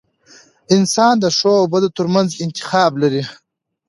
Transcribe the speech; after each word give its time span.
•انسان 0.75 1.13
د 1.19 1.25
ښو 1.37 1.51
او 1.61 1.65
بدو 1.73 1.89
ترمنځ 1.97 2.29
انتخاب 2.45 2.91
لري. 3.01 3.23